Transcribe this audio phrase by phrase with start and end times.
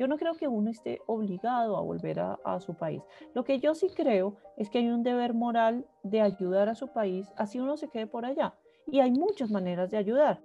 [0.00, 3.02] Yo no creo que uno esté obligado a volver a, su país.
[3.34, 6.88] Lo que yo sí creo es que hay un deber moral de ayudar a su
[6.88, 8.54] país, así uno se quede por allá.
[8.86, 10.40] Y hay muchas maneras de ayudar.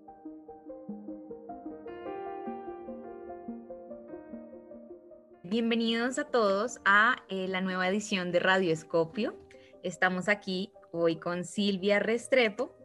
[5.41, 9.35] Bienvenidos a todos a eh, la nueva edición de Radio Escopio.
[9.83, 12.75] Estamos aquí hoy con Silvia Restrepo.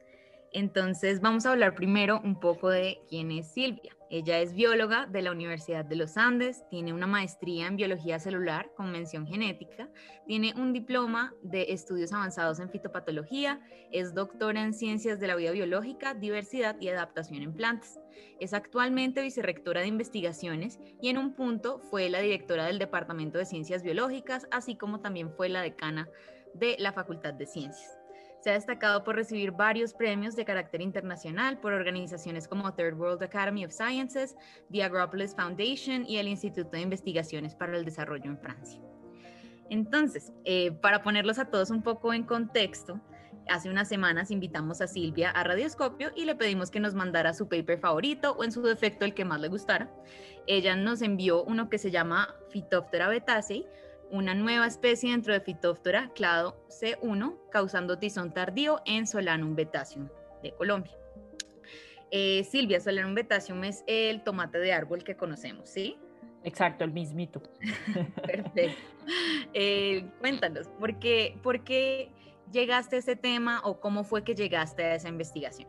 [0.53, 3.97] Entonces vamos a hablar primero un poco de quién es Silvia.
[4.13, 8.73] Ella es bióloga de la Universidad de los Andes, tiene una maestría en biología celular
[8.77, 9.89] con mención genética,
[10.27, 13.61] tiene un diploma de estudios avanzados en fitopatología,
[13.93, 18.01] es doctora en ciencias de la vida biológica, diversidad y adaptación en plantas.
[18.41, 23.47] Es actualmente vicerrectora de investigaciones y en un punto fue la directora del Departamento de
[23.47, 26.09] Ciencias Biológicas, así como también fue la decana
[26.53, 28.00] de la Facultad de Ciencias.
[28.41, 33.23] Se ha destacado por recibir varios premios de carácter internacional por organizaciones como Third World
[33.23, 34.35] Academy of Sciences,
[34.73, 38.81] the Agropolis Foundation y el Instituto de Investigaciones para el Desarrollo en Francia.
[39.69, 42.99] Entonces, eh, para ponerlos a todos un poco en contexto,
[43.47, 47.47] hace unas semanas invitamos a Silvia a Radioscopio y le pedimos que nos mandara su
[47.47, 49.91] paper favorito o en su defecto el que más le gustara.
[50.47, 53.67] Ella nos envió uno que se llama Phytophthora betacei,
[54.11, 60.09] una nueva especie dentro de Phytophthora clado C1, causando tizón tardío en Solanum betaceum
[60.43, 60.97] de Colombia.
[62.11, 65.97] Eh, Silvia, Solanum betaceum es el tomate de árbol que conocemos, ¿sí?
[66.43, 67.43] Exacto, el mismito.
[68.27, 68.83] Perfecto.
[69.53, 72.11] Eh, cuéntanos, ¿por qué, ¿por qué
[72.51, 75.69] llegaste a ese tema o cómo fue que llegaste a esa investigación?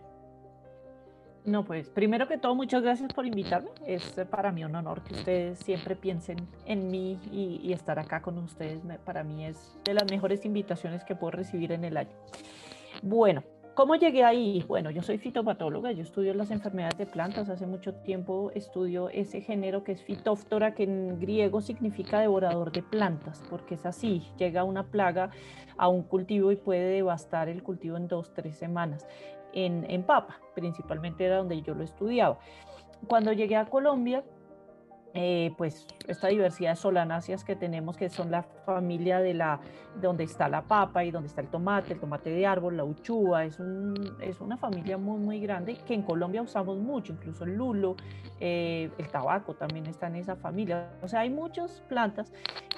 [1.44, 3.70] No, pues primero que todo, muchas gracias por invitarme.
[3.86, 8.22] Es eh, para mí un honor que ustedes siempre piensen en mí y, estar acá
[8.22, 8.82] con ustedes.
[9.06, 12.12] para mí es de las mejores invitaciones que puedo recibir en el año.
[13.02, 14.64] Bueno, ¿cómo llegué ahí?
[14.68, 17.50] Bueno, yo soy fitopatóloga, yo estudio las enfermedades de plantas.
[17.50, 22.84] Hace mucho tiempo estudio ese género que es fitóftora, que en griego significa devorador de
[22.84, 25.32] plantas, porque es así, llega una plaga
[25.76, 29.08] a un cultivo y puede devastar el cultivo en dos, tres semanas
[29.54, 32.38] en, Papa, principalmente era donde yo lo estudiaba.
[33.08, 34.24] Cuando llegué a Colombia,
[35.14, 39.60] eh, pues esta diversidad de solanáceas que tenemos, que son la familia de la,
[40.00, 43.44] donde está la papa y donde está el tomate, el tomate de árbol, la uchuva,
[43.44, 43.60] es,
[44.22, 47.98] es una familia muy, muy grande que en Colombia usamos mucho, incluso el lulo,
[48.40, 50.94] eh, el tabaco también está en esa familia.
[51.02, 52.32] O sea, hay muchas plantas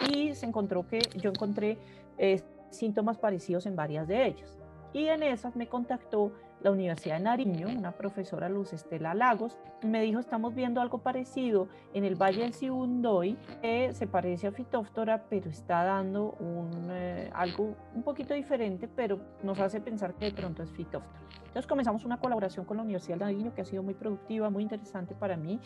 [0.10, 1.78] y se encontró que yo encontré
[2.18, 2.42] eh,
[2.72, 4.58] síntomas parecidos en varias de ellas.
[4.92, 6.32] Y en esas me contactó
[6.64, 11.68] la Universidad de Nariño, una profesora Luz Estela Lagos, me dijo, estamos viendo algo parecido
[11.94, 17.30] en el Valle del Sibundoy, que se parece a Fitóftora, pero está dando un, eh,
[17.34, 21.20] algo un poquito diferente, pero nos hace pensar que de pronto es Fitóftora.
[21.48, 24.64] Entonces comenzamos una colaboración con la Universidad de Nariño que ha sido muy productiva, muy
[24.64, 25.60] interesante para mí.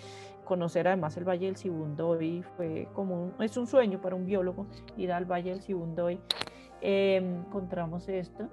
[0.44, 4.66] Conocer además el Valle del Sibundoy fue como es un sueño para un biólogo
[4.98, 6.20] ir al Valle del Sibundoy.
[6.82, 8.50] Eh, encontramos esto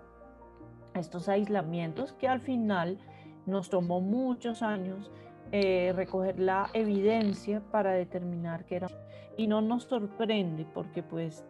[0.94, 2.98] estos aislamientos que al final
[3.46, 5.10] nos tomó muchos años
[5.52, 8.88] eh, recoger la evidencia para determinar que era
[9.36, 11.44] y no nos sorprende porque pues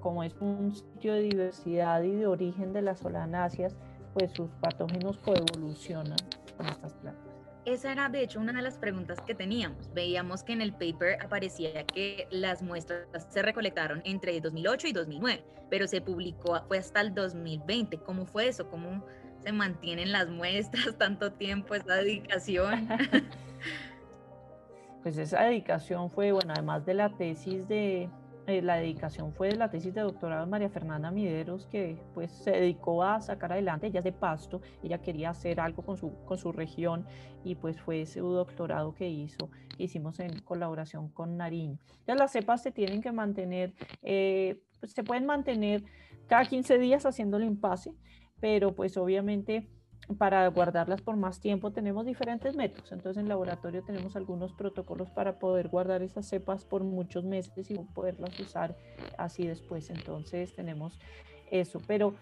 [0.00, 3.76] como es un sitio de diversidad y de origen de las solanáceas
[4.12, 6.18] pues sus patógenos coevolucionan
[6.56, 7.23] con estas plantas.
[7.64, 9.92] Esa era de hecho una de las preguntas que teníamos.
[9.94, 15.44] Veíamos que en el paper aparecía que las muestras se recolectaron entre 2008 y 2009,
[15.70, 17.98] pero se publicó fue hasta el 2020.
[17.98, 18.68] ¿Cómo fue eso?
[18.68, 19.06] ¿Cómo
[19.42, 22.86] se mantienen las muestras tanto tiempo, esa dedicación?
[25.02, 28.10] pues esa dedicación fue, bueno, además de la tesis de,
[28.46, 32.30] eh, la dedicación fue de la tesis de doctorado de María Fernanda Mideros, que pues
[32.30, 36.12] se dedicó a sacar adelante, ella es de Pasto, ella quería hacer algo con su,
[36.26, 37.06] con su región
[37.42, 41.78] y pues fue ese doctorado que hizo, hicimos en colaboración con Nariño.
[42.06, 43.72] Ya las cepas se tienen que mantener,
[44.02, 45.82] eh, pues, se pueden mantener
[46.26, 47.94] cada 15 días haciendo el impasse,
[48.40, 49.68] pero pues obviamente
[50.18, 52.92] para guardarlas por más tiempo tenemos diferentes métodos.
[52.92, 57.78] Entonces en laboratorio tenemos algunos protocolos para poder guardar esas cepas por muchos meses y
[57.78, 58.76] poderlas usar
[59.16, 59.90] así después.
[59.90, 60.98] Entonces tenemos
[61.50, 61.80] eso.
[61.86, 62.14] Pero,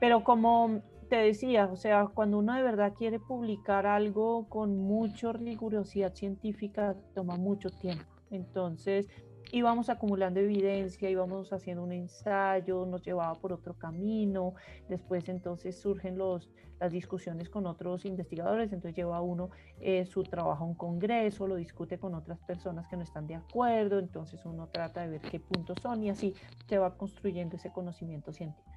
[0.00, 5.32] pero como te decía, o sea, cuando uno de verdad quiere publicar algo con mucha
[5.32, 8.04] rigurosidad científica, toma mucho tiempo.
[8.30, 9.08] Entonces,
[9.50, 14.54] íbamos acumulando evidencia, íbamos haciendo un ensayo, nos llevaba por otro camino,
[14.88, 19.50] después entonces surgen los, las discusiones con otros investigadores, entonces lleva uno
[19.80, 23.34] eh, su trabajo a un congreso, lo discute con otras personas que no están de
[23.34, 26.34] acuerdo, entonces uno trata de ver qué puntos son y así
[26.68, 28.70] se va construyendo ese conocimiento científico.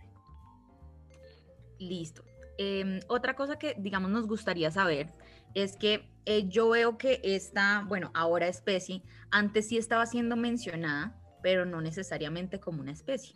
[1.79, 2.23] Listo.
[2.57, 5.07] Em, otra cosa que, digamos, nos gustaría saber
[5.55, 11.19] es que eh, yo veo que esta, bueno, ahora especie, antes sí estaba siendo mencionada,
[11.41, 13.35] pero no necesariamente como una especie.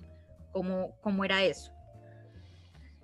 [0.51, 1.71] ¿Cómo, cómo era eso?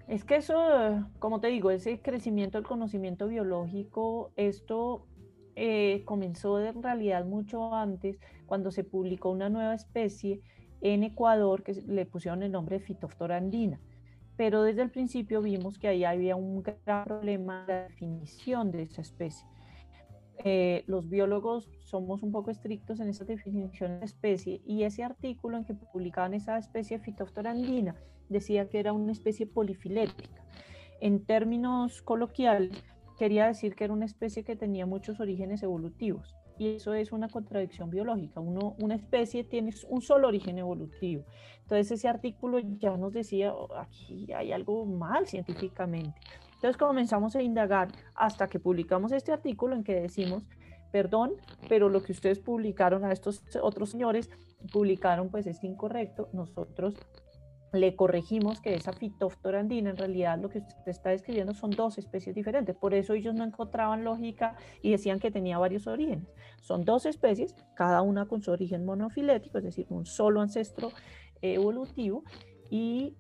[0.08, 5.08] Es que eso, como te digo, ese crecimiento del conocimiento biológico, esto
[5.56, 10.42] eh, comenzó en realidad mucho antes, cuando se publicó una nueva especie
[10.82, 13.80] en Ecuador que le pusieron el nombre de andina.
[14.38, 18.84] Pero desde el principio vimos que ahí había un gran problema de la definición de
[18.84, 19.48] esa especie.
[20.44, 25.58] Eh, los biólogos somos un poco estrictos en esa definición de especie y ese artículo
[25.58, 27.96] en que publicaban esa especie Phytophthora andina
[28.28, 30.44] decía que era una especie polifilética.
[31.00, 32.84] En términos coloquiales,
[33.18, 36.36] quería decir que era una especie que tenía muchos orígenes evolutivos.
[36.58, 38.40] Y eso es una contradicción biológica.
[38.40, 41.26] Uno, una especie tiene un solo origen evolutivo.
[41.62, 46.14] Entonces ese artículo ya nos decía, oh, aquí hay algo mal científicamente.
[46.56, 50.44] Entonces comenzamos a indagar hasta que publicamos este artículo en que decimos,
[50.92, 51.34] perdón,
[51.68, 54.30] pero lo que ustedes publicaron a estos otros señores,
[54.72, 56.30] publicaron pues es incorrecto.
[56.32, 56.96] Nosotros
[57.80, 61.98] le corregimos que esa Phytophthora andina, en realidad lo que usted está describiendo son dos
[61.98, 62.76] especies diferentes.
[62.76, 66.28] Por eso ellos no encontraban lógica y decían que tenía varios orígenes.
[66.62, 70.92] Son dos especies, cada una con su origen monofilético, es decir, un solo ancestro
[71.42, 72.24] evolutivo.
[72.70, 73.16] Y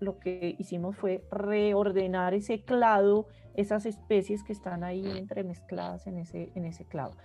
[0.00, 6.52] lo que hicimos fue reordenar ese clado, esas especies que están ahí entremezcladas en ese,
[6.54, 7.16] en ese clado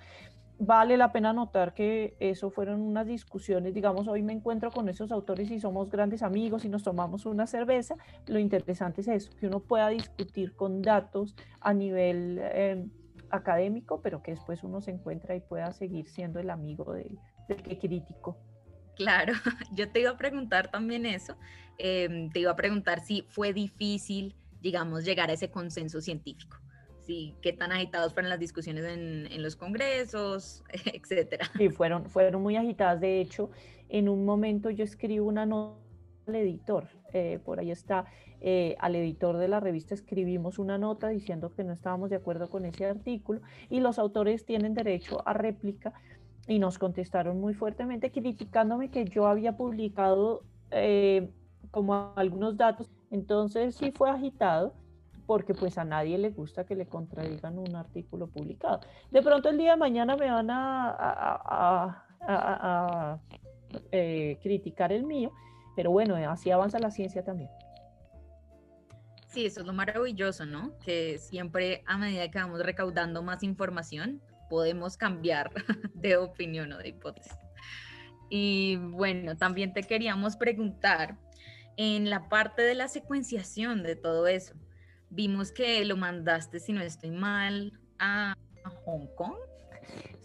[0.63, 5.11] vale la pena notar que eso fueron unas discusiones, digamos, hoy me encuentro con esos
[5.11, 7.95] autores y somos grandes amigos y nos tomamos una cerveza,
[8.27, 12.91] lo interesante es eso, que uno pueda discutir con datos a nivel em,
[13.31, 17.17] académico, pero que después uno se encuentra y pueda seguir siendo el amigo del,
[17.47, 18.37] que crítico.
[18.95, 19.33] Claro,
[19.73, 21.37] yo te iba a preguntar también eso,
[21.79, 26.60] em, te iba a preguntar si fue difícil, digamos, llegar a ese consenso científico
[27.11, 30.63] sí, qué tan agitados fueron las discusiones en, los congresos,
[30.93, 31.45] etcétera.
[31.57, 33.01] Sí, fueron, fueron muy agitadas.
[33.01, 33.49] De hecho,
[33.89, 35.77] en un momento yo escribo una nota
[36.27, 38.05] al editor, eh, por ahí está,
[38.39, 42.49] eh, al editor de la revista escribimos una nota diciendo que no estábamos de acuerdo
[42.49, 45.93] con ese artículo y los autores tienen derecho a réplica
[46.47, 51.29] y nos contestaron muy fuertemente criticándome que yo había publicado eh,
[51.71, 52.89] como algunos datos.
[53.11, 54.73] Entonces sí fue agitado
[55.31, 58.81] porque pues a nadie le gusta que le contradigan un artículo publicado.
[59.11, 62.03] De pronto el día de mañana me van a,
[63.93, 65.31] eh, criticar el mío,
[65.73, 67.49] pero bueno, así avanza la ciencia también.
[69.29, 70.77] Sí, eso es lo maravilloso, ¿no?
[70.79, 75.49] Que siempre a medida que vamos recaudando más información, podemos cambiar
[75.93, 77.37] de opinión o de hipótesis.
[78.29, 81.17] Y bueno, también te queríamos preguntar
[81.77, 84.55] en la parte de la secuenciación de todo eso.
[85.11, 88.33] Vimos que lo mandaste, si no estoy mal, a,
[88.85, 89.35] Hong Kong.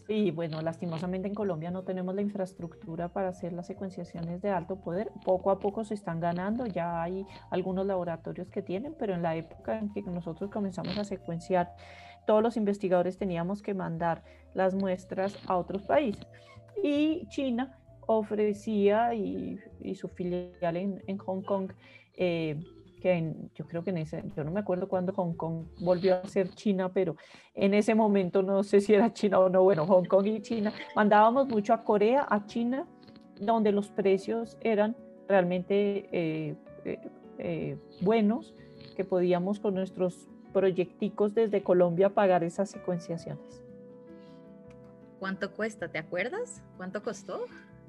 [0.06, 4.76] Sí, bueno, lastimosamente en Colombia no tenemos la infraestructura para hacer las secuenciaciones de alto
[4.76, 5.10] poder.
[5.24, 9.34] Poco a poco se están ganando, ya hay algunos laboratorios que tienen, pero en la
[9.34, 11.74] época en que nosotros comenzamos a secuenciar,
[12.24, 14.22] todos los investigadores teníamos que mandar
[14.54, 16.28] las muestras a otros países.
[16.80, 19.58] Y China ofrecía, y,
[19.96, 21.72] su filial en, Hong Kong,
[22.16, 22.60] eh,
[23.00, 26.26] que yo creo que en ese, yo no me acuerdo cuándo Hong Kong volvió a
[26.26, 27.16] ser China, pero
[27.54, 30.72] en ese momento no sé si era China o no, bueno, Hong Kong y China,
[30.94, 32.86] mandábamos mucho a Corea, a China,
[33.40, 34.96] donde los precios eran
[35.28, 37.00] realmente eh, eh,
[37.38, 38.54] eh, buenos,
[38.96, 43.62] que podíamos con nuestros proyecticos desde Colombia pagar esas secuenciaciones.
[45.18, 45.88] ¿Cuánto cuesta?
[45.88, 46.62] ¿Te acuerdas?
[46.76, 47.44] ¿Cuánto costó?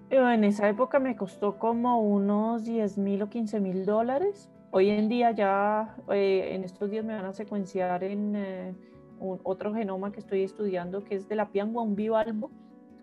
[0.10, 5.08] En esa época me costó como unos 10 mil o 15 mil dólares Hoy en
[5.08, 8.76] día ya, eh, en estos días me van a secuenciar en eh,
[9.20, 12.52] otro genoma que estoy estudiando, que es de la Piangua, un bivalvo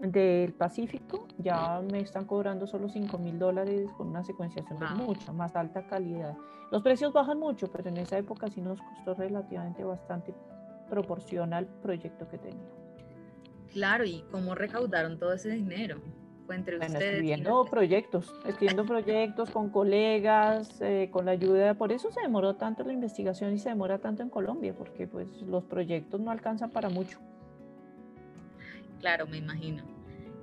[0.00, 1.26] del Pacífico.
[1.38, 5.87] Ya me están cobrando solo 5 mil dólares con una secuenciación de mucha más alta
[5.87, 6.37] calidad.
[6.71, 10.35] Los precios bajan mucho, pero en esa época sí nos costó relativamente bastante
[10.90, 12.68] proporcional al proyecto que tenía.
[13.73, 16.00] Claro, ¿y cómo recaudaron todo ese dinero?
[16.53, 17.03] Entre ustedes.
[17.03, 22.85] Escribiendo proyectos, escribiendo proyectos con colegas, eh, con la ayuda, por eso se demoró tanto
[22.85, 26.89] la investigación y se demora tanto en Colombia, porque pues los proyectos no alcanzan para
[26.89, 27.19] mucho.
[29.01, 29.85] Claro, me imagino.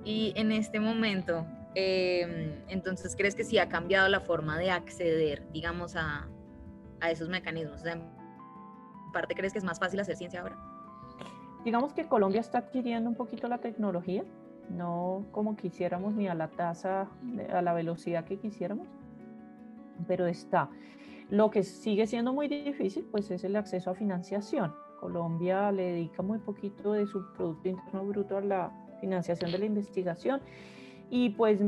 [0.04, 5.50] Y en este momento, em, entonces, ¿crees que sí ha cambiado la forma de acceder,
[5.52, 6.28] digamos, a,
[7.00, 7.84] a esos mecanismos?
[7.84, 8.02] en
[9.12, 10.58] parte, ¿crees que es más fácil hacer ciencia ahora?
[11.64, 14.24] Digamos que Colombia está adquiriendo un poquito la tecnología,
[14.70, 17.08] no como quisiéramos ni a la tasa,
[17.52, 18.86] a la velocidad que quisiéramos,
[20.06, 20.70] pero está.
[21.30, 24.74] Lo que sigue siendo muy difícil, pues es el acceso a financiación.
[25.00, 29.64] Colombia le dedica muy poquito de su Producto Interno Bruto a la financiación de la
[29.64, 30.40] investigación
[31.10, 31.60] y pues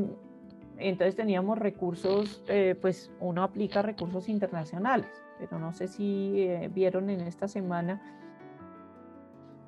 [0.79, 5.09] entonces teníamos recursos, eh, pues uno aplica recursos internacionales,
[5.39, 8.01] pero no sé si eh, vieron en esta semana,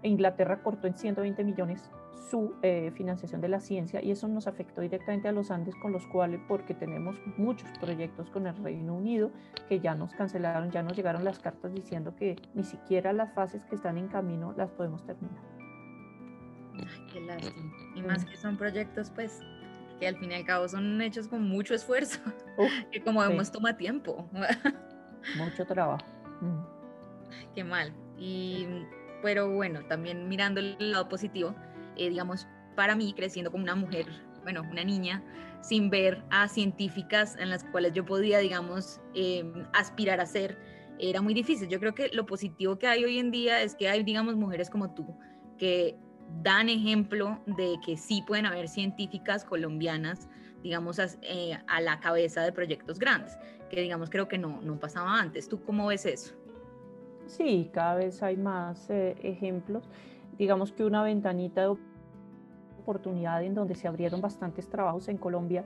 [0.02, 1.90] Inglaterra cortó en 120 millones
[2.30, 5.92] su eh, financiación de la ciencia y eso nos afectó directamente a los Andes con
[5.92, 9.30] los cuales, porque tenemos muchos proyectos con el Reino Unido
[9.68, 13.64] que ya nos cancelaron, ya nos llegaron las cartas diciendo que ni siquiera las fases
[13.66, 15.42] que están en camino las podemos terminar.
[17.12, 17.72] qué lástima.
[17.94, 19.40] Y más que son proyectos pues
[19.98, 22.20] que al fin y al cabo son hechos con mucho esfuerzo,
[22.92, 24.28] que como vemos toma tiempo.
[25.36, 26.04] mucho trabajo.
[26.40, 26.76] Mm.
[27.54, 27.92] Qué mal.
[28.18, 28.66] Y,
[29.22, 31.54] pero bueno, también mirando el lado positivo,
[31.96, 34.06] eh, digamos, para mí creciendo como una mujer,
[34.42, 35.22] bueno, una niña,
[35.60, 40.58] sin ver a científicas en las cuales yo podía, digamos, em, aspirar a ser,
[40.98, 41.68] era muy difícil.
[41.68, 44.70] Yo creo que lo positivo que hay hoy en día es que hay, digamos, mujeres
[44.70, 45.06] como tú,
[45.58, 45.96] que
[46.42, 50.28] dan ejemplo de que sí pueden haber científicas colombianas,
[50.62, 53.36] digamos, a, eh, a la cabeza de proyectos grandes,
[53.70, 55.48] que digamos creo que no, no pasaba antes.
[55.48, 56.34] ¿Tú cómo ves eso?
[57.26, 59.88] Sí, cada vez hay más eh, ejemplos.
[60.38, 61.76] Digamos que una ventanita de
[62.80, 65.64] oportunidad en donde se abrieron bastantes trabajos en Colombia.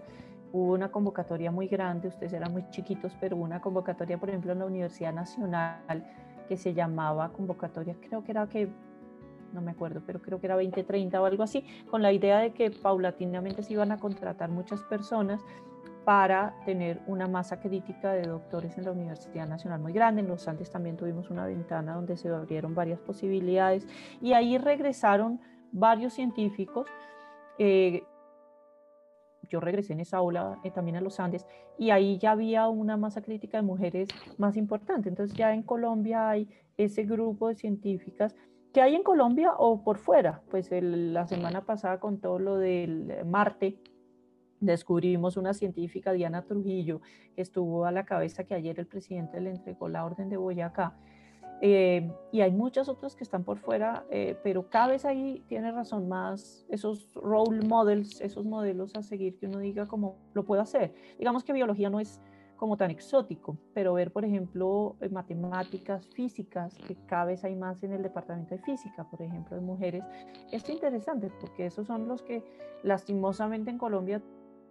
[0.52, 4.52] Hubo una convocatoria muy grande, ustedes eran muy chiquitos, pero hubo una convocatoria, por ejemplo,
[4.52, 6.04] en la Universidad Nacional
[6.48, 8.68] que se llamaba convocatoria, creo que era que
[9.52, 12.52] no me acuerdo, pero creo que era 2030 o algo así, con la idea de
[12.52, 15.40] que paulatinamente se iban a contratar muchas personas
[16.04, 20.22] para tener una masa crítica de doctores en la Universidad Nacional muy grande.
[20.22, 23.86] En los Andes también tuvimos una ventana donde se abrieron varias posibilidades
[24.20, 25.40] y ahí regresaron
[25.72, 26.88] varios científicos.
[27.58, 28.02] Eh,
[29.48, 32.96] yo regresé en esa ola eh, también a los Andes y ahí ya había una
[32.96, 35.08] masa crítica de mujeres más importante.
[35.08, 38.34] Entonces ya en Colombia hay ese grupo de científicas
[38.72, 40.42] que hay en Colombia o por fuera.
[40.50, 43.78] Pues la semana pasada con todo lo del Marte,
[44.60, 47.00] descubrimos una científica, Diana Trujillo,
[47.34, 50.94] que estuvo a la cabeza que ayer el presidente le entregó la orden de Boyacá.
[51.62, 55.70] Eh, y hay muchas otras que están por fuera, eh, pero cada vez ahí tiene
[55.72, 60.62] razón más esos role models, esos modelos a seguir que uno diga cómo lo puedo
[60.62, 60.94] hacer.
[61.18, 62.20] Digamos que biología no es
[62.56, 67.92] como tan exótico, pero ver, por ejemplo, matemáticas, físicas, que cada vez hay más en
[67.92, 70.04] el departamento de física, por ejemplo, de mujeres,
[70.52, 72.42] es interesante porque esos son los que
[72.82, 74.22] lastimosamente en Colombia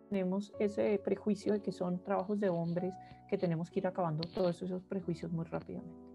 [0.10, 2.94] tenemos ese prejuicio de que son trabajos de hombres,
[3.30, 6.10] que tenemos que ir acabando todos esos prejuicios muy rápidamente.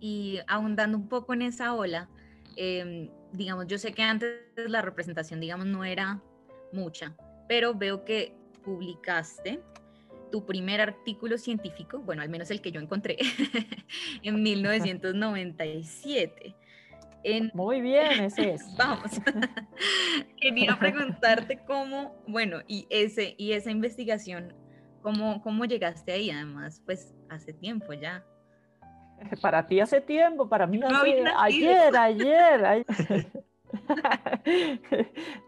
[0.00, 2.08] Y ahondando un poco en esa ola,
[2.56, 6.22] em, digamos, yo sé que antes la representación, digamos, no era
[6.72, 7.16] mucha,
[7.48, 9.62] pero veo que publicaste
[10.30, 13.16] tu primer artículo científico, bueno, al menos el que yo encontré,
[14.22, 16.56] en 1997.
[17.54, 18.64] Muy bien, ese es.
[18.78, 19.10] Vamos.
[20.40, 24.54] Quería preguntarte cómo, bueno, y, ese, y esa investigación,
[25.02, 26.30] ¿cómo, ¿cómo llegaste ahí?
[26.30, 28.24] Además, pues hace tiempo ya.
[29.42, 33.26] Para ti hace tiempo, para mí hace ayer, ayer, ayer.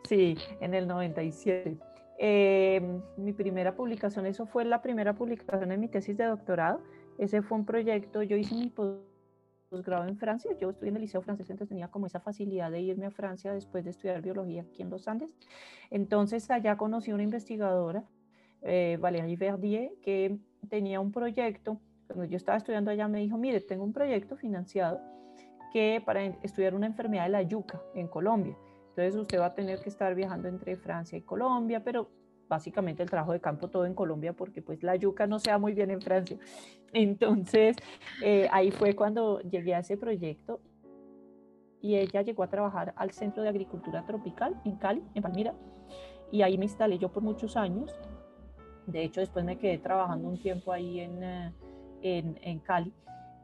[0.08, 1.76] sí, en el 97.
[2.20, 6.82] Em, mi primera publicación, eso fue la primera publicación en mi tesis de doctorado.
[7.18, 8.70] Ese fue un proyecto, yo hice mi
[9.68, 12.80] posgrado en Francia, yo estudié en el Liceo Francés, entonces tenía como esa facilidad de
[12.80, 15.30] irme a Francia después de estudiar biología aquí en los Andes.
[15.90, 18.04] Entonces allá conocí a una investigadora,
[18.62, 23.60] eh, Valérie Verdier, que tenía un proyecto, cuando yo estaba estudiando allá me dijo, mire,
[23.60, 25.00] tengo un proyecto financiado
[25.72, 28.56] que para estudiar una enfermedad de la yuca en Colombia.
[28.88, 32.10] Entonces usted va a tener que estar viajando entre Francia y Colombia, pero
[32.48, 35.58] básicamente el trabajo de campo todo en Colombia porque pues la yuca no se da
[35.58, 36.38] muy bien en Francia.
[36.92, 37.76] Entonces
[38.22, 40.60] eh, ahí fue cuando llegué a ese proyecto
[41.80, 45.54] y ella llegó a trabajar al Centro de Agricultura Tropical en Cali, en Palmira,
[46.30, 47.94] y ahí me instalé yo por muchos años.
[48.86, 51.52] De hecho, después me quedé trabajando un tiempo ahí en, eh,
[52.02, 52.92] en, en Cali.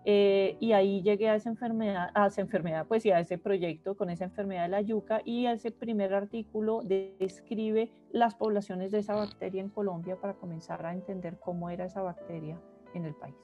[0.06, 3.96] Eh, y ahí llegué a esa enfermedad, a esa enfermedad, pues y a ese proyecto
[3.96, 9.14] con esa enfermedad de la yuca y ese primer artículo describe las poblaciones de esa
[9.14, 12.60] bacteria en Colombia para comenzar a entender cómo era esa bacteria
[12.92, 13.34] en el país.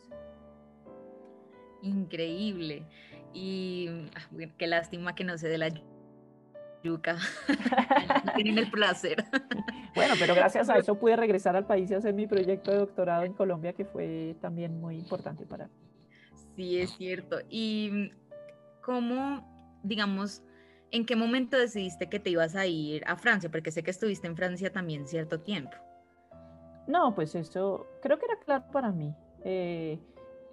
[1.83, 2.85] Increíble.
[3.33, 5.71] Y ah, qué lástima que no sé de la
[6.83, 7.17] yuca.
[8.35, 9.25] Tienen el placer.
[9.93, 13.25] Bueno, pero gracias a eso pude regresar al país y hacer mi proyecto de doctorado
[13.25, 15.90] en Colombia, que fue también muy importante para mí.
[16.61, 17.39] Sí, es cierto.
[17.49, 18.11] ¿Y
[18.83, 20.43] cómo, digamos,
[20.91, 23.51] en qué momento decidiste que te ibas a ir a Francia?
[23.51, 25.75] Porque sé que estuviste en Francia también cierto tiempo.
[26.87, 29.15] No, pues eso creo que era claro para mí.
[29.43, 29.99] Eh,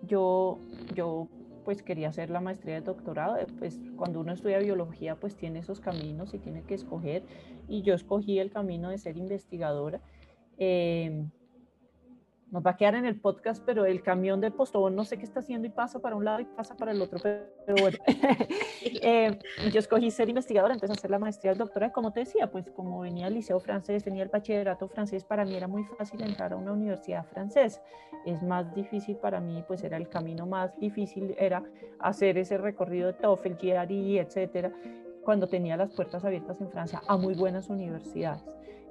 [0.03, 0.59] yo,
[0.95, 1.27] yo
[1.65, 5.59] pues quería hacer la maestría de doctorado, eh, pues cuando uno estudia biología pues tiene
[5.59, 7.23] esos caminos y tiene que escoger
[7.67, 9.99] y yo escogí el camino de ser investigadora.
[10.57, 11.27] Eh,
[12.51, 15.25] nos va a quedar en el podcast, pero el camión del postobón no sé qué
[15.25, 17.97] está haciendo y pasa para un lado y pasa para el otro, pero, bueno,
[18.81, 19.37] eh,
[19.71, 23.01] yo escogí ser investigadora, entonces hacer la maestría del doctorado, como te decía, pues como
[23.01, 26.55] venía el liceo francés, venía el bachillerato francés, para mí era muy fácil entrar a
[26.55, 27.81] una universidad francesa,
[28.25, 31.63] es más difícil para mí, pues era el camino más difícil, era
[31.99, 34.71] hacer ese recorrido de TOEFL, GRE, etcétera,
[35.23, 38.45] cuando tenía las puertas abiertas en Francia a muy buenas universidades.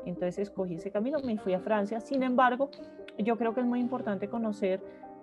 [0.07, 2.01] Entonces escogí ese camino, me fui a Francia.
[2.01, 2.71] Sin embargo,
[3.19, 4.81] yo creo que es muy importante conocer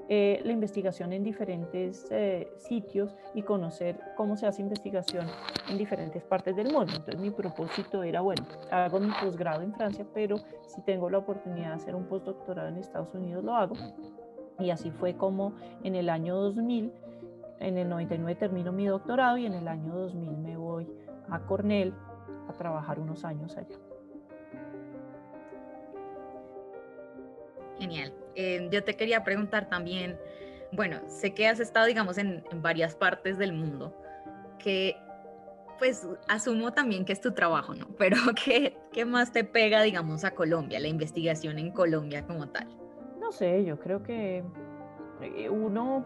[0.10, 5.26] eh, la investigación en diferentes eh, sitios y conocer cómo se hace investigación
[5.70, 6.92] en diferentes partes del mundo.
[6.94, 10.36] Entonces mi propósito era, bueno, hago mi posgrado en Francia, pero
[10.68, 13.76] si tengo la oportunidad de hacer un postdoctorado en Estados Unidos, lo hago.
[14.60, 16.92] Y así fue como en el año 2000,
[17.60, 20.88] en el 99 termino mi doctorado y en el año 2000 me voy
[21.30, 21.94] a Cornell
[22.50, 23.78] a trabajar unos años allá.
[27.80, 28.14] Genial.
[28.36, 30.18] Eh, yo te quería preguntar también,
[30.72, 33.96] bueno, sé que has estado, digamos, en, varias partes del mundo,
[34.60, 34.96] que
[35.80, 37.88] pues asumo también que es tu trabajo, ¿no?
[37.98, 42.68] Pero ¿qué, ¿qué más te pega, digamos, a Colombia, la investigación en Colombia como tal?
[43.20, 44.44] No sé, yo creo que
[45.22, 46.06] eh, uno,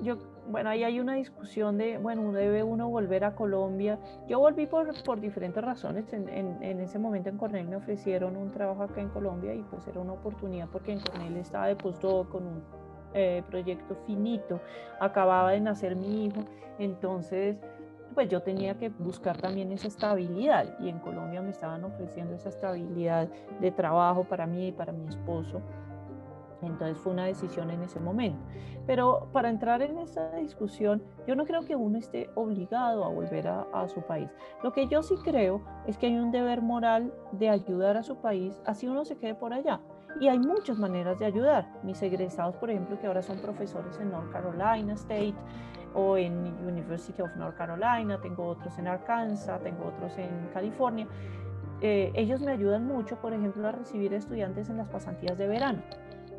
[0.00, 3.98] yo bueno, ahí hay una discusión de, bueno, debe uno volver a Colombia.
[4.28, 6.12] Yo volví por, por diferentes razones.
[6.12, 9.86] En, en, ese momento en Cornell me ofrecieron un trabajo acá en Colombia y pues
[9.88, 12.62] era una oportunidad porque en Cornell estaba de postdoc con un
[13.14, 14.60] eh, proyecto finito.
[15.00, 16.44] Acababa de nacer mi hijo,
[16.78, 17.56] entonces
[18.14, 22.48] pues yo tenía que buscar también esa estabilidad y en Colombia me estaban ofreciendo esa
[22.48, 23.28] estabilidad
[23.60, 25.60] de trabajo para mí y para mi esposo.
[26.66, 28.38] Entonces fue una decisión en ese momento.
[28.86, 33.48] Pero para entrar en esa discusión, yo no creo que uno esté obligado a volver
[33.48, 34.28] a, su país.
[34.62, 38.16] Lo que yo sí creo es que hay un deber moral de ayudar a su
[38.16, 39.80] país, así uno se quede por allá.
[40.20, 41.68] Y hay muchas maneras de ayudar.
[41.82, 45.34] Mis egresados, por ejemplo, que ahora son profesores en North Carolina State
[45.94, 46.32] o en
[46.66, 51.06] University of North Carolina, tengo otros en Arkansas, tengo otros en California.
[51.80, 55.82] Eh, ellos me ayudan mucho, por ejemplo, a recibir estudiantes en las pasantías de verano.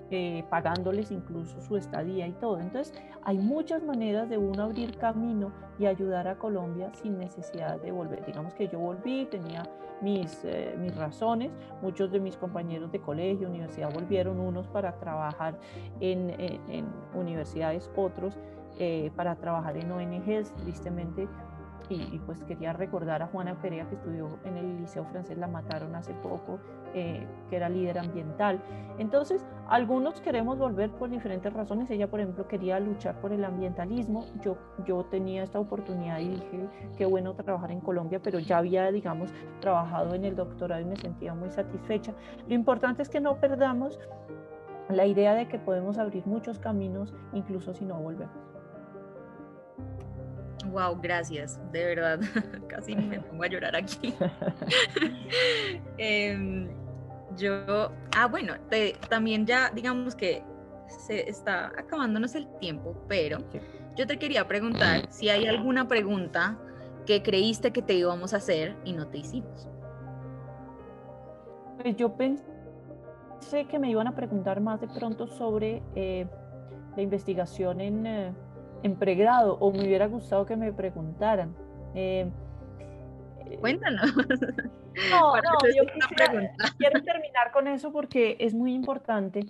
[0.10, 2.60] Eh, pagándoles incluso su estadía y todo.
[2.60, 7.92] Entonces, hay muchas maneras de uno abrir camino y ayudar a Colombia sin necesidad de
[7.92, 8.26] volver.
[8.26, 9.64] Digamos que yo volví, tenía
[10.02, 15.60] mis, eh, mis razones, muchos de mis compañeros de colegio, universidad volvieron, unos para trabajar
[16.00, 18.38] en, en, universidades, otros
[18.80, 21.28] eh, para trabajar en ONGs, tristemente
[21.90, 25.96] y, pues quería recordar a Juana Perea que estudió en el Liceo Francés, la mataron
[25.96, 26.60] hace poco,
[26.98, 28.60] eh, que era líder ambiental.
[28.98, 31.90] Entonces, algunos queremos volver por diferentes razones.
[31.92, 34.26] Ella, por ejemplo, quería luchar por el ambientalismo.
[34.42, 38.92] Yo, yo tenía esta oportunidad y dije, qué bueno trabajar en Colombia, pero ya había,
[38.92, 42.14] digamos, trabajado en el doctorado y me sentía muy satisfecha.
[42.48, 44.00] Lo importante es que no perdamos
[44.90, 48.36] la idea de que podemos abrir muchos caminos, incluso si no volvemos.
[50.72, 52.20] Wow, gracias, de verdad,
[52.68, 54.14] casi me pongo a llorar aquí.
[55.98, 56.68] Em,
[57.38, 58.54] yo, ah, bueno,
[59.10, 60.44] también ya digamos que
[60.88, 63.40] se está acabándonos el tiempo, pero
[63.96, 66.58] yo te quería preguntar si hay alguna pregunta
[67.06, 69.68] que creíste que te íbamos a hacer y no te hicimos.
[71.82, 76.28] Pues yo pensé que me iban a preguntar más de pronto sobre eh,
[76.96, 78.06] la investigación en...
[78.06, 78.34] Eh,
[78.84, 81.56] en pregrado o me hubiera gustado que me preguntaran.
[81.96, 82.30] Eh,
[83.60, 84.16] Cuéntanos.
[84.16, 85.84] No, no, yo
[86.78, 89.46] quiero terminar con eso porque es muy importante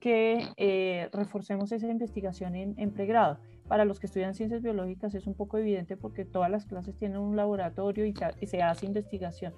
[0.00, 3.38] que eh, reforcemos esa investigación en, en, pregrado.
[3.68, 7.18] Para los que estudian ciencias biológicas es un poco evidente porque todas las clases tienen
[7.18, 9.54] un laboratorio y y se hace investigación.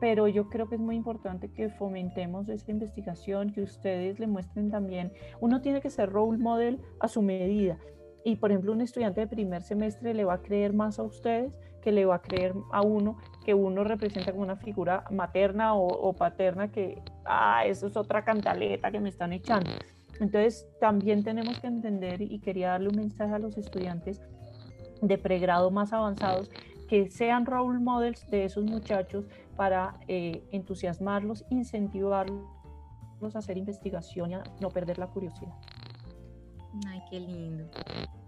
[0.00, 4.70] Pero yo creo que es muy importante que fomentemos esa investigación, que ustedes le muestren
[4.70, 5.12] también.
[5.40, 7.78] Uno tiene que ser role model a su medida
[8.24, 11.52] y por ejemplo, un estudiante de primer semestre le va a creer más a ustedes
[11.82, 16.12] que le va a creer a uno que uno representa como una figura materna o,
[16.14, 19.70] paterna que, ah, eso es otra cantaleta que me están echando.
[20.20, 24.20] Entonces, también tenemos que entender y quería darle un mensaje a los estudiantes
[25.00, 26.48] de pregrado más avanzados
[26.88, 29.24] que sean role models de esos muchachos
[29.56, 32.44] para eh, entusiasmarlos, incentivarlos
[33.34, 35.54] a hacer investigación y a no perder la curiosidad.
[36.86, 37.68] Ay, qué lindo.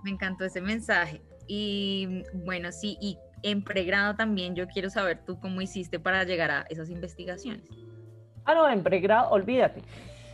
[0.03, 1.23] Me encantó ese mensaje.
[1.47, 6.50] Y bueno, sí, y en pregrado también yo quiero saber tú cómo hiciste para llegar
[6.50, 7.68] a esas investigaciones.
[8.44, 9.83] Ah, no, en pregrado, olvídate.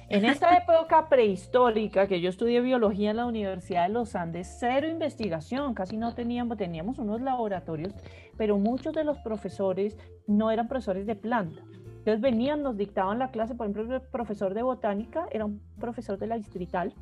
[0.09, 4.89] En esta época prehistórica que yo estudié biología en la Universidad de los Andes, cero
[4.89, 7.95] investigación, casi no teníamos, teníamos unos laboratorios,
[8.37, 9.97] pero muchos de los profesores
[10.27, 11.63] no eran profesores de planta.
[11.99, 16.19] Entonces venían, nos dictaban la clase, por ejemplo, el profesor de botánica era un profesor
[16.19, 16.95] de la distrital,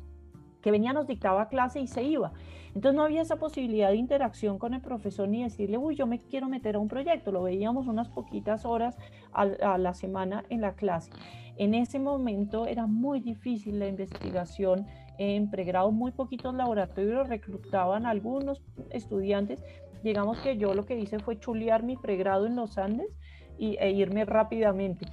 [0.61, 2.31] que venía, nos dictaba clase y se iba.
[2.75, 6.19] Entonces no había esa posibilidad de interacción con el profesor ni decirle, uy, yo me
[6.19, 7.31] quiero meter a un proyecto.
[7.31, 8.97] Lo veíamos unas poquitas horas
[9.33, 11.11] a, a la semana en la clase.
[11.57, 14.85] En ese momento era muy difícil la investigación
[15.17, 19.61] en pregrado, muy poquitos laboratorios reclutaban algunos estudiantes.
[20.01, 23.09] Digamos que yo lo que hice fue chulear mi pregrado en los Andes
[23.57, 25.05] y, e irme rápidamente.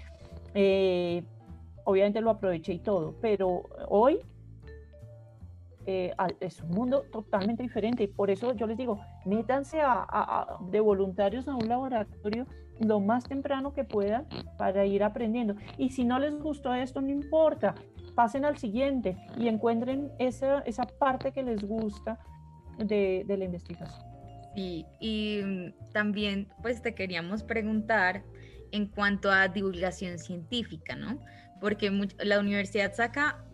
[0.54, 1.24] Eh,
[1.85, 4.20] obviamente lo aproveché y todo, pero hoy
[5.87, 10.81] eh, es un mundo totalmente diferente y por eso yo les digo, métanse a, de
[10.81, 12.46] voluntarios a un laboratorio
[12.81, 14.27] lo más temprano que puedan
[14.59, 15.55] para ir aprendiendo.
[15.79, 17.75] Y si no les gustó esto, no importa,
[18.14, 22.18] pasen al siguiente y encuentren esa, esa parte que les gusta
[22.79, 24.05] de, de la investigación.
[24.55, 28.22] Sí, y también pues te queríamos preguntar
[28.72, 31.20] en cuanto a divulgación científica, ¿no?
[31.61, 31.90] porque
[32.22, 33.44] la universidad saca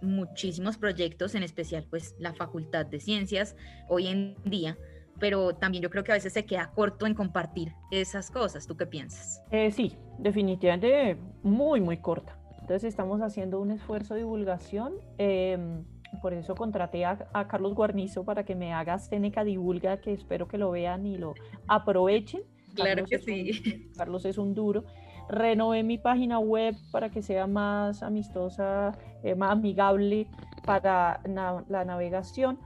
[0.00, 3.56] muchísimos proyectos, en especial pues la Facultad de Ciencias
[3.88, 4.78] hoy en día,
[5.18, 8.66] pero también yo creo que a veces se queda corto en compartir esas cosas.
[8.66, 9.42] ¿Tú qué piensas?
[9.50, 12.38] Eh, sí, definitivamente muy, muy corta.
[12.60, 14.94] Entonces estamos haciendo un esfuerzo de divulgación.
[15.16, 15.84] Em,
[16.22, 17.16] por eso contraté a,
[17.48, 21.34] Carlos Guarnizo para que me haga Seneca Divulga, que espero que lo vean y lo
[21.66, 22.42] aprovechen.
[22.82, 23.90] Claro que sí.
[23.96, 24.84] Carlos es un duro
[25.28, 30.26] renové mi página web para que sea más amistosa, eh, más amigable
[30.64, 32.58] para la navegación,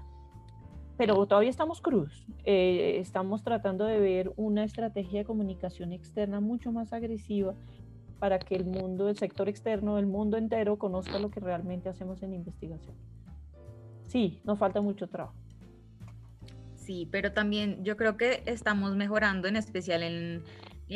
[0.96, 2.26] pero todavía estamos cruz.
[2.44, 7.54] Eh, estamos tratando de ver una estrategia de comunicación externa mucho más agresiva
[8.18, 12.22] para que el mundo, el sector externo, el mundo entero conozca lo que realmente hacemos
[12.22, 12.94] en investigación.
[14.06, 15.41] Sí, nos falta mucho trabajo.
[16.84, 20.42] Sí, pero también yo creo que estamos mejorando, en especial en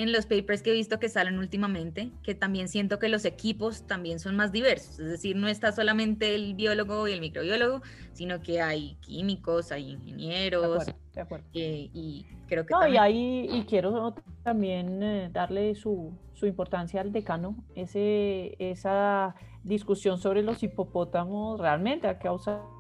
[0.03, 3.87] en los papers que he visto que salen últimamente, que también siento que los equipos
[3.87, 8.41] también son más diversos, es decir, no está solamente el biólogo y el microbiólogo, sino
[8.41, 12.75] que hay químicos, hay ingenieros, de acuerdo, eh, y creo que...
[12.75, 19.35] No, y, ahí, y quiero también eh, darle su, su, importancia al decano, ese, esa
[19.63, 22.76] discusión sobre los hipopótamos realmente ha causado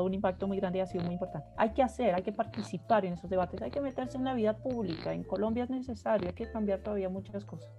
[0.00, 1.48] un impacto muy grande y ha sido muy importante.
[1.56, 4.56] Hay que hacer, hay que participar en esos debates, hay que meterse en la vida
[4.56, 5.12] pública.
[5.12, 7.70] En Colombia es necesario, hay que cambiar todavía muchas cosas.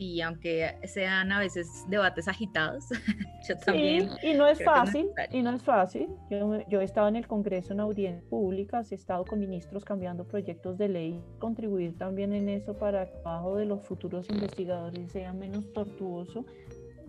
[0.00, 2.86] Y aunque sean a veces debates agitados,
[3.46, 4.08] yo también.
[4.22, 6.08] y no es fácil, y no es fácil.
[6.30, 10.24] Yo, yo he estado en el Congreso en audiencias públicas, he estado con ministros cambiando
[10.24, 15.12] proyectos de ley, contribuir también en eso para que el trabajo de los futuros investigadores
[15.12, 16.46] sea menos tortuoso,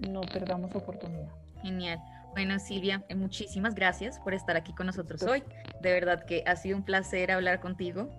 [0.10, 1.32] no perdamos oportunidad.
[1.62, 2.00] Genial.
[2.34, 5.44] Bueno, Silvia, eh, muchísimas gracias por estar aquí con nosotros hoy.
[5.82, 8.10] De verdad que ha sido un placer hablar contigo.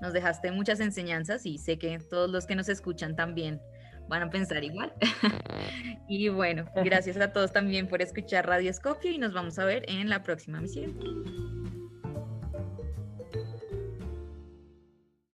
[0.00, 3.60] Nos dejaste muchas enseñanzas y sé que todos los que nos escuchan también
[4.08, 4.92] van a pensar igual.
[6.08, 9.84] y bueno, gracias a todos también por escuchar Radio Escopio y nos vamos a ver
[9.88, 11.61] en la próxima misión.